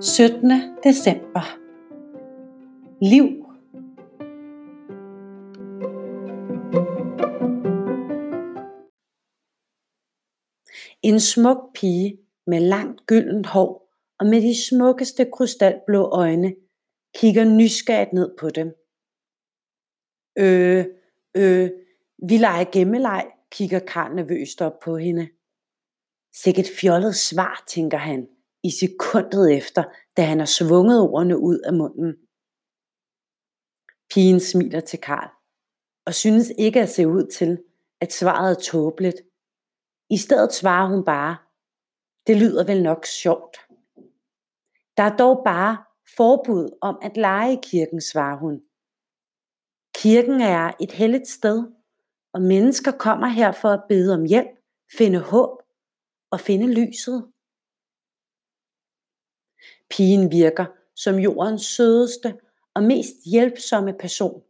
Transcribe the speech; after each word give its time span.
17. 0.00 0.50
december. 0.84 1.58
Liv. 3.00 3.24
En 11.02 11.20
smuk 11.20 11.74
pige 11.74 12.18
med 12.46 12.60
langt 12.60 13.06
gyldent 13.06 13.46
hår 13.46 13.92
og 14.18 14.26
med 14.26 14.42
de 14.42 14.66
smukkeste 14.68 15.30
krystalblå 15.32 16.08
øjne 16.12 16.54
kigger 17.16 17.44
nysgerrigt 17.44 18.12
ned 18.12 18.36
på 18.38 18.50
dem. 18.50 18.74
Øh, 20.38 20.84
øh, 21.36 21.70
vi 22.28 22.36
leger 22.36 22.64
gemmeleg, 22.72 23.35
kigger 23.52 23.78
Karl 23.78 24.14
nervøst 24.14 24.62
op 24.62 24.78
på 24.84 24.96
hende. 24.96 25.28
Sikkert 26.34 26.66
fjollet 26.80 27.16
svar, 27.16 27.64
tænker 27.68 27.98
han 27.98 28.28
i 28.62 28.70
sekundet 28.70 29.56
efter, 29.56 29.84
da 30.16 30.22
han 30.22 30.38
har 30.38 30.46
svunget 30.46 31.00
ordene 31.00 31.38
ud 31.38 31.58
af 31.58 31.72
munden. 31.72 32.16
Pigen 34.10 34.40
smiler 34.40 34.80
til 34.80 35.00
Karl 35.00 35.30
og 36.06 36.14
synes 36.14 36.52
ikke 36.58 36.80
at 36.80 36.88
se 36.88 37.08
ud 37.08 37.26
til, 37.26 37.62
at 38.00 38.12
svaret 38.12 38.50
er 38.56 38.60
tåbeligt. 38.60 39.16
I 40.10 40.16
stedet 40.16 40.52
svarer 40.52 40.88
hun 40.88 41.04
bare, 41.04 41.36
det 42.26 42.36
lyder 42.36 42.64
vel 42.64 42.82
nok 42.82 43.06
sjovt. 43.06 43.56
Der 44.96 45.02
er 45.02 45.16
dog 45.16 45.42
bare 45.44 45.84
forbud 46.16 46.78
om 46.80 46.98
at 47.02 47.16
lege 47.16 47.52
i 47.52 47.60
kirken, 47.62 48.00
svarer 48.00 48.38
hun. 48.38 48.62
Kirken 49.94 50.40
er 50.40 50.72
et 50.80 50.92
helligt 50.92 51.28
sted, 51.28 51.58
og 52.36 52.42
mennesker 52.42 52.92
kommer 52.92 53.26
her 53.26 53.52
for 53.52 53.68
at 53.68 53.84
bede 53.88 54.14
om 54.14 54.24
hjælp, 54.24 54.50
finde 54.98 55.20
håb 55.20 55.62
og 56.30 56.40
finde 56.40 56.66
lyset. 56.74 57.32
Pigen 59.90 60.30
virker 60.30 60.66
som 60.96 61.14
jordens 61.14 61.62
sødeste 61.62 62.38
og 62.74 62.82
mest 62.82 63.14
hjælpsomme 63.32 63.92
person, 64.00 64.42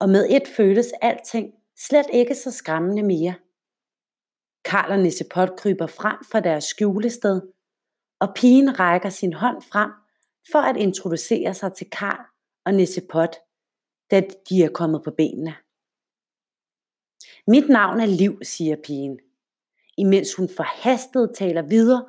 og 0.00 0.08
med 0.08 0.26
et 0.30 0.48
føles 0.56 0.92
alting 1.02 1.54
slet 1.78 2.06
ikke 2.12 2.34
så 2.34 2.50
skræmmende 2.50 3.02
mere. 3.02 3.34
Karl 4.64 4.92
og 4.92 4.98
Nissepot 4.98 5.56
kryber 5.56 5.86
frem 5.86 6.18
fra 6.30 6.40
deres 6.40 6.64
skjulested, 6.64 7.40
og 8.20 8.28
pigen 8.36 8.80
rækker 8.80 9.08
sin 9.08 9.32
hånd 9.32 9.62
frem 9.62 9.90
for 10.52 10.58
at 10.58 10.76
introducere 10.76 11.54
sig 11.54 11.72
til 11.72 11.90
Karl 11.90 12.26
og 12.64 12.74
Nissepot, 12.74 13.36
da 14.10 14.20
de 14.48 14.62
er 14.62 14.70
kommet 14.74 15.04
på 15.04 15.10
benene. 15.10 15.65
Mit 17.48 17.68
navn 17.68 18.00
er 18.00 18.06
Liv, 18.06 18.38
siger 18.42 18.76
pigen, 18.84 19.18
imens 19.98 20.34
hun 20.34 20.48
forhastet 20.48 21.30
taler 21.34 21.62
videre 21.62 22.06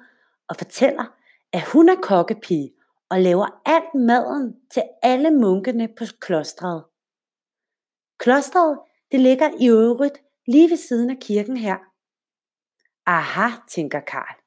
og 0.49 0.55
fortæller, 0.55 1.05
at 1.53 1.63
hun 1.73 1.89
er 1.89 1.95
kokkepige 2.01 2.73
og 3.09 3.21
laver 3.21 3.61
alt 3.65 3.95
maden 3.95 4.55
til 4.71 4.83
alle 5.01 5.31
munkene 5.31 5.87
på 5.97 6.03
klostret. 6.21 6.83
Klostret, 8.17 8.79
det 9.11 9.19
ligger 9.19 9.49
i 9.59 9.69
øvrigt 9.69 10.17
lige 10.47 10.69
ved 10.69 10.77
siden 10.77 11.09
af 11.09 11.17
kirken 11.21 11.57
her. 11.57 11.77
Aha, 13.05 13.49
tænker 13.69 13.99
Karl. 13.99 14.41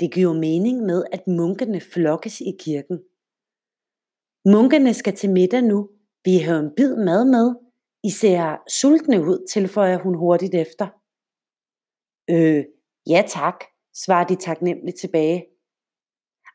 Det 0.00 0.14
giver 0.14 0.32
mening 0.32 0.82
med, 0.82 1.04
at 1.12 1.26
munkene 1.26 1.80
flokkes 1.80 2.40
i 2.40 2.52
kirken. 2.58 3.02
Munkene 4.44 4.94
skal 4.94 5.16
til 5.16 5.30
middag 5.30 5.62
nu. 5.62 5.90
Vi 6.24 6.38
har 6.38 6.58
en 6.58 6.74
bid 6.76 6.96
mad 6.96 7.24
med. 7.24 7.54
I 8.04 8.10
ser 8.10 8.56
sultne 8.80 9.20
ud, 9.20 9.46
tilføjer 9.52 9.98
hun 9.98 10.14
hurtigt 10.14 10.54
efter. 10.54 10.86
Øh, 12.30 12.64
ja 13.06 13.24
tak, 13.28 13.64
svarer 13.94 14.26
de 14.26 14.36
taknemmeligt 14.36 15.00
tilbage. 15.00 15.46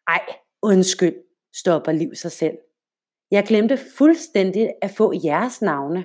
Ej, 0.07 0.25
undskyld, 0.61 1.17
stopper 1.55 1.91
Liv 1.91 2.15
sig 2.15 2.31
selv. 2.31 2.57
Jeg 3.31 3.45
glemte 3.47 3.77
fuldstændig 3.97 4.73
at 4.81 4.91
få 4.97 5.13
jeres 5.23 5.61
navne. 5.61 6.01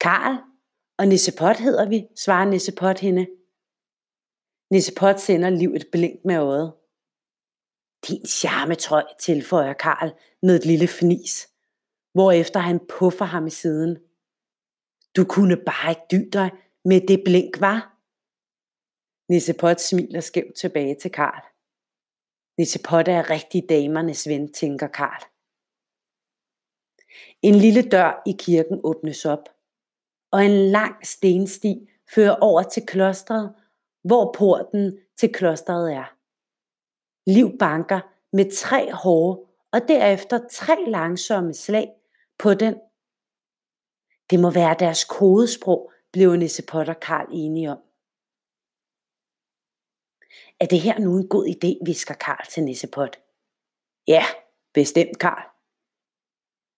Karl 0.00 0.34
og 0.98 1.08
Nissepot 1.08 1.56
hedder 1.56 1.88
vi, 1.88 1.98
svarer 2.16 2.50
Nissepot 2.50 2.98
hende. 2.98 3.26
Nissepot 4.72 5.18
sender 5.20 5.50
Liv 5.50 5.70
et 5.74 5.86
blink 5.92 6.24
med 6.24 6.36
øjet. 6.36 6.70
Din 8.06 8.26
charmetrøj, 8.26 9.04
tilføjer 9.20 9.72
Karl 9.72 10.10
med 10.42 10.56
et 10.56 10.66
lille 10.66 10.88
fnis, 10.88 11.34
hvorefter 12.16 12.60
han 12.60 12.80
puffer 12.98 13.24
ham 13.24 13.46
i 13.46 13.50
siden. 13.50 13.98
Du 15.16 15.24
kunne 15.24 15.56
bare 15.56 15.90
ikke 15.90 16.06
dy 16.10 16.28
dig 16.32 16.50
med 16.84 17.00
det 17.08 17.22
blink, 17.24 17.60
var? 17.60 17.78
Nissepot 19.32 19.80
smiler 19.80 20.20
skævt 20.20 20.54
tilbage 20.54 20.94
til 20.94 21.10
Karl. 21.10 21.44
Nissepot 22.58 23.08
er 23.08 23.30
rigtig 23.30 23.68
damernes 23.68 24.28
ven, 24.28 24.52
tænker 24.52 24.86
Karl. 24.86 25.22
En 27.42 27.54
lille 27.54 27.82
dør 27.82 28.22
i 28.26 28.34
kirken 28.38 28.80
åbnes 28.84 29.24
op, 29.24 29.48
og 30.32 30.44
en 30.44 30.70
lang 30.70 31.06
stensti 31.06 31.90
fører 32.14 32.36
over 32.40 32.62
til 32.62 32.86
klostret, 32.86 33.54
hvor 34.04 34.32
porten 34.38 34.98
til 35.16 35.32
klostret 35.32 35.92
er. 35.92 36.16
Liv 37.30 37.58
banker 37.58 38.00
med 38.32 38.56
tre 38.56 38.92
hårde 38.92 39.46
og 39.72 39.80
derefter 39.88 40.48
tre 40.50 40.76
langsomme 40.86 41.54
slag 41.54 41.95
på 42.38 42.54
den. 42.54 42.74
Det 44.30 44.40
må 44.40 44.50
være 44.50 44.76
deres 44.78 45.04
kodesprog, 45.04 45.92
blev 46.12 46.36
Nissepot 46.36 46.88
og 46.88 47.00
Karl 47.00 47.28
enige 47.32 47.70
om. 47.70 47.78
Er 50.60 50.66
det 50.66 50.80
her 50.80 50.98
nu 50.98 51.16
en 51.16 51.28
god 51.28 51.46
idé, 51.46 51.84
visker 51.86 52.14
Karl 52.14 52.46
til 52.50 52.62
Nissepot. 52.64 53.16
Ja, 54.08 54.24
bestemt 54.74 55.18
Karl. 55.18 55.44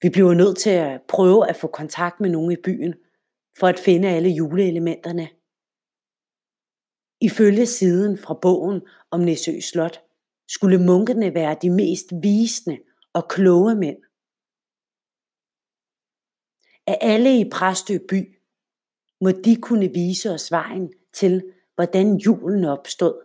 Vi 0.02 0.10
bliver 0.10 0.34
nødt 0.34 0.58
til 0.58 0.70
at 0.70 1.02
prøve 1.08 1.48
at 1.48 1.56
få 1.56 1.66
kontakt 1.66 2.20
med 2.20 2.30
nogen 2.30 2.52
i 2.52 2.62
byen, 2.64 2.94
for 3.58 3.66
at 3.66 3.78
finde 3.78 4.08
alle 4.08 4.28
juleelementerne. 4.28 5.28
Ifølge 7.20 7.66
siden 7.66 8.18
fra 8.18 8.38
bogen 8.42 8.82
om 9.10 9.20
Næsø 9.20 9.60
Slot, 9.60 10.02
skulle 10.48 10.78
munkene 10.86 11.34
være 11.34 11.56
de 11.62 11.70
mest 11.70 12.06
visende 12.22 12.78
og 13.12 13.28
kloge 13.28 13.74
mænd 13.74 13.98
at 16.88 16.98
alle 17.00 17.40
i 17.40 17.50
Præstø 17.50 17.98
by 18.08 18.38
må 19.20 19.30
de 19.30 19.56
kunne 19.56 19.88
vise 19.88 20.30
os 20.30 20.50
vejen 20.50 20.92
til, 21.12 21.52
hvordan 21.74 22.16
julen 22.16 22.64
opstod. 22.64 23.22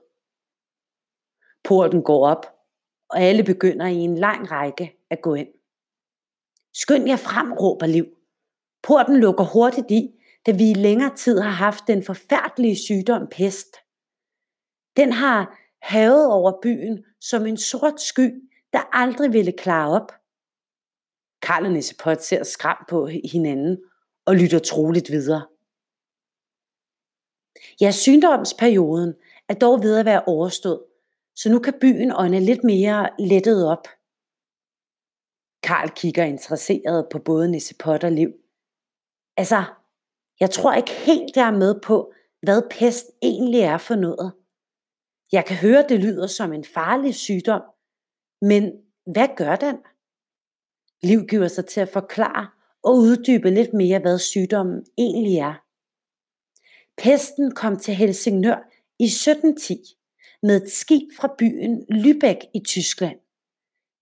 Porten 1.63 2.03
går 2.03 2.28
op, 2.28 2.46
og 3.09 3.19
alle 3.22 3.44
begynder 3.44 3.88
i 3.88 3.96
en 3.96 4.18
lang 4.18 4.52
række 4.52 4.97
at 5.09 5.22
gå 5.22 5.34
ind. 5.34 5.47
Skynd 6.73 7.07
jer 7.07 7.16
frem, 7.16 7.53
råber 7.53 7.85
Liv. 7.85 8.06
Porten 8.84 9.18
lukker 9.18 9.44
hurtigt 9.44 9.91
i, 9.91 10.19
da 10.46 10.52
vi 10.52 10.69
i 10.69 10.73
længere 10.73 11.16
tid 11.16 11.40
har 11.40 11.50
haft 11.50 11.84
den 11.88 12.03
forfærdelige 12.03 12.75
sygdom 12.75 13.28
pest. 13.31 13.75
Den 14.97 15.12
har 15.12 15.59
havet 15.81 16.31
over 16.31 16.62
byen 16.62 17.06
som 17.22 17.46
en 17.46 17.57
sort 17.57 18.02
sky, 18.02 18.50
der 18.73 18.90
aldrig 18.91 19.34
ville 19.34 19.52
klare 19.52 20.02
op. 20.02 20.12
Karl 21.44 21.66
og 21.66 21.72
Nissepot 21.72 22.22
ser 22.22 22.44
skram 22.44 22.86
på 22.90 23.08
hinanden 23.31 23.78
og 24.26 24.36
lytter 24.36 24.59
troligt 24.59 25.12
videre. 25.12 25.48
Ja, 27.81 27.92
sygdomsperioden 27.92 29.14
er 29.50 29.53
dog 29.53 29.84
ved 29.84 29.98
at 29.98 30.06
være 30.06 30.24
overstået, 30.28 30.84
så 31.36 31.52
nu 31.52 31.59
kan 31.59 31.74
byen 31.82 32.12
ånde 32.16 32.40
lidt 32.40 32.64
mere 32.64 33.09
lettet 33.20 33.68
op. 33.68 33.88
Karl 35.64 35.90
kigger 35.90 36.24
interesseret 36.24 37.08
på 37.12 37.20
både 37.20 37.52
Nissepot 37.52 38.03
og 38.03 38.12
Liv. 38.12 38.34
Altså, 39.38 39.64
jeg 40.40 40.50
tror 40.52 40.74
ikke 40.74 40.92
helt, 40.92 41.36
jeg 41.36 41.48
er 41.48 41.58
med 41.58 41.82
på, 41.82 42.14
hvad 42.42 42.62
pest 42.72 43.06
egentlig 43.22 43.62
er 43.62 43.78
for 43.78 43.96
noget. 43.96 44.34
Jeg 45.32 45.46
kan 45.46 45.58
høre, 45.58 45.85
det 45.90 46.00
lyder 46.00 46.28
som 46.28 46.53
en 46.53 46.66
farlig 46.66 47.16
sygdom, 47.16 47.62
men 48.41 48.72
hvad 49.14 49.28
gør 49.38 49.56
den? 49.56 49.78
Liv 51.03 51.28
giver 51.28 51.47
sig 51.47 51.66
til 51.66 51.82
at 51.82 51.90
forklare 51.90 52.47
og 52.84 52.96
uddybe 52.96 53.50
lidt 53.50 53.73
mere, 53.73 54.00
hvad 54.00 54.20
sygdommen 54.20 54.85
egentlig 54.97 55.38
er. 55.38 55.53
Pesten 56.97 57.52
kom 57.52 57.79
til 57.79 57.94
Helsingør 57.94 58.70
i 59.00 59.03
1710 59.03 59.76
med 60.44 60.61
et 60.61 60.72
skib 60.72 61.09
fra 61.17 61.35
byen 61.38 61.85
Lübeck 61.91 62.52
i 62.53 62.59
Tyskland. 62.67 63.20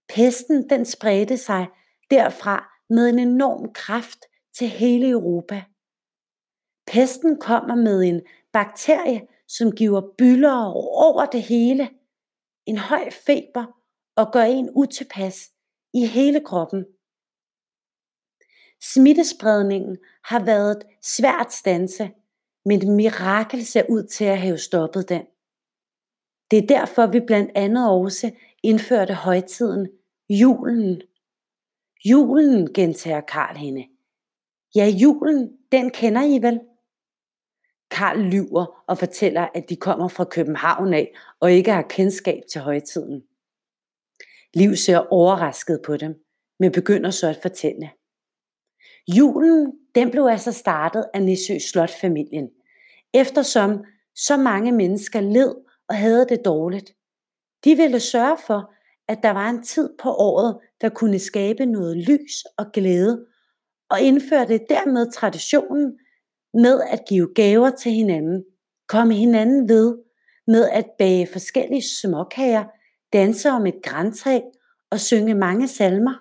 Pesten 0.09 0.69
den 0.69 0.85
spredte 0.85 1.37
sig 1.37 1.67
derfra 2.11 2.77
med 2.89 3.09
en 3.09 3.19
enorm 3.19 3.73
kraft 3.73 4.19
til 4.57 4.67
hele 4.67 5.09
Europa. 5.09 5.63
Pesten 6.87 7.37
kommer 7.39 7.75
med 7.75 8.01
en 8.03 8.21
bakterie, 8.53 9.21
som 9.47 9.71
giver 9.71 10.01
bylder 10.17 10.65
over 11.07 11.25
det 11.25 11.41
hele, 11.41 11.89
en 12.65 12.77
høj 12.77 13.09
feber 13.25 13.65
og 14.15 14.33
gør 14.33 14.43
en 14.43 14.69
utilpas 14.75 15.51
i 15.93 16.05
hele 16.05 16.41
kroppen. 16.45 16.85
Smittespredningen 18.81 19.97
har 20.23 20.45
været 20.45 20.83
svært 21.01 21.53
stanse, 21.53 22.11
men 22.65 22.77
et 22.77 22.87
mirakel 22.87 23.65
ser 23.65 23.83
ud 23.89 24.03
til 24.03 24.25
at 24.25 24.41
have 24.41 24.57
stoppet 24.57 25.09
den. 25.09 25.25
Det 26.51 26.59
er 26.59 26.67
derfor, 26.67 27.07
vi 27.07 27.19
blandt 27.19 27.51
andet 27.55 27.89
også 27.89 28.31
indførte 28.63 29.13
højtiden 29.13 29.89
julen. 30.29 31.01
Julen, 32.05 32.73
gentager 32.73 33.21
Karl 33.21 33.55
hende. 33.55 33.87
Ja, 34.75 34.87
julen, 34.87 35.57
den 35.71 35.89
kender 35.89 36.23
I 36.23 36.41
vel? 36.41 36.59
Karl 37.91 38.19
lyver 38.19 38.83
og 38.87 38.97
fortæller, 38.97 39.47
at 39.53 39.69
de 39.69 39.75
kommer 39.75 40.07
fra 40.07 40.23
København 40.23 40.93
af 40.93 41.15
og 41.39 41.51
ikke 41.51 41.71
har 41.71 41.81
kendskab 41.81 42.43
til 42.51 42.61
højtiden. 42.61 43.23
Liv 44.53 44.75
ser 44.75 44.97
overrasket 44.97 45.79
på 45.85 45.97
dem, 45.97 46.15
men 46.59 46.71
begynder 46.71 47.09
så 47.09 47.27
at 47.29 47.39
fortælle. 47.41 47.91
Julen, 49.17 49.73
den 49.95 50.11
blev 50.11 50.23
altså 50.23 50.51
startet 50.51 51.05
af 51.13 51.23
Nissø 51.23 51.57
Slot-familien, 51.59 52.49
eftersom 53.13 53.83
så 54.15 54.37
mange 54.37 54.71
mennesker 54.71 55.21
led 55.21 55.55
og 55.89 55.95
havde 55.95 56.25
det 56.29 56.45
dårligt. 56.45 56.91
De 57.63 57.75
ville 57.75 57.99
sørge 57.99 58.37
for, 58.47 58.73
at 59.07 59.19
der 59.23 59.31
var 59.31 59.49
en 59.49 59.63
tid 59.63 59.89
på 60.01 60.09
året, 60.09 60.59
der 60.81 60.89
kunne 60.89 61.19
skabe 61.19 61.65
noget 61.65 61.97
lys 61.97 62.43
og 62.57 62.65
glæde, 62.73 63.25
og 63.89 64.01
indførte 64.01 64.59
dermed 64.69 65.11
traditionen 65.11 65.99
med 66.53 66.81
at 66.91 67.01
give 67.09 67.33
gaver 67.35 67.69
til 67.69 67.91
hinanden, 67.91 68.43
komme 68.87 69.13
hinanden 69.13 69.69
ved, 69.69 69.97
med 70.47 70.69
at 70.69 70.85
bage 70.97 71.27
forskellige 71.27 71.83
småkager, 72.01 72.65
danse 73.13 73.49
om 73.49 73.65
et 73.65 73.83
græntræ 73.83 74.41
og 74.91 74.99
synge 74.99 75.33
mange 75.33 75.67
salmer. 75.67 76.13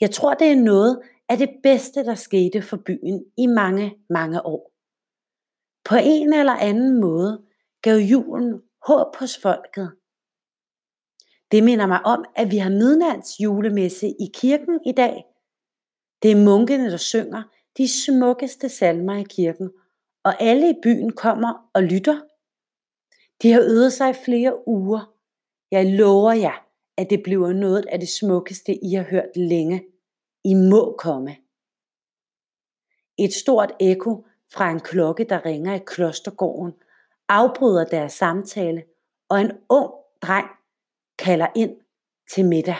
Jeg 0.00 0.10
tror, 0.10 0.34
det 0.34 0.46
er 0.46 0.56
noget 0.56 1.02
af 1.28 1.38
det 1.38 1.50
bedste, 1.62 2.04
der 2.04 2.14
skete 2.14 2.62
for 2.62 2.76
byen 2.76 3.24
i 3.38 3.46
mange, 3.46 3.98
mange 4.10 4.46
år. 4.46 4.72
På 5.84 5.94
en 6.02 6.32
eller 6.32 6.52
anden 6.52 7.00
måde 7.00 7.44
gav 7.82 7.96
julen 7.96 8.62
håb 8.86 9.16
hos 9.16 9.38
folket. 9.38 9.92
Det 11.50 11.64
minder 11.64 11.86
mig 11.86 12.06
om, 12.06 12.24
at 12.36 12.50
vi 12.50 12.56
har 12.56 12.70
midnatsjulemesse 12.70 14.06
i 14.08 14.30
kirken 14.34 14.80
i 14.86 14.92
dag. 14.92 15.24
Det 16.22 16.30
er 16.30 16.44
munkene, 16.44 16.90
der 16.90 16.96
synger 16.96 17.42
de 17.76 17.88
smukkeste 18.04 18.68
salmer 18.68 19.14
i 19.14 19.22
kirken, 19.22 19.70
og 20.24 20.42
alle 20.42 20.70
i 20.70 20.80
byen 20.82 21.12
kommer 21.12 21.70
og 21.74 21.82
lytter. 21.82 22.20
De 23.42 23.52
har 23.52 23.60
øvet 23.60 23.92
sig 23.92 24.10
i 24.10 24.24
flere 24.24 24.68
uger. 24.68 25.14
Jeg 25.70 25.86
lover 25.86 26.32
jer, 26.32 26.66
at 26.96 27.10
det 27.10 27.22
bliver 27.22 27.52
noget 27.52 27.86
af 27.86 27.98
det 28.00 28.08
smukkeste, 28.08 28.84
I 28.84 28.92
har 28.92 29.02
hørt 29.02 29.36
længe. 29.36 29.84
I 30.44 30.54
må 30.54 30.96
komme. 30.98 31.36
Et 33.18 33.34
stort 33.34 33.72
ekko 33.80 34.26
fra 34.52 34.70
en 34.70 34.80
klokke, 34.80 35.24
der 35.24 35.44
ringer 35.44 35.74
i 35.74 35.80
klostergården, 35.86 36.72
afbryder 37.28 37.84
deres 37.84 38.12
samtale, 38.12 38.84
og 39.28 39.40
en 39.40 39.52
ung 39.68 39.90
dreng 40.22 40.46
kalder 41.18 41.46
ind 41.56 41.76
til 42.34 42.44
middag. 42.44 42.76